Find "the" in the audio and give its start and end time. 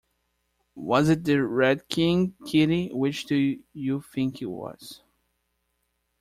1.25-1.37